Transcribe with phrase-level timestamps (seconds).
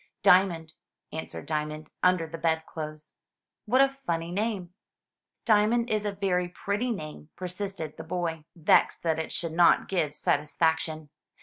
[0.23, 0.73] ''Diamond,''
[1.13, 3.13] answered Diamond, under the bedclothes.
[3.65, 4.73] "What a funny name!"
[5.45, 10.15] "Diamond is a very pretty name," persisted the boy, vexed that it should not give
[10.15, 11.11] satisfaction.